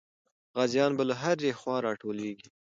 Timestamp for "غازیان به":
0.55-1.03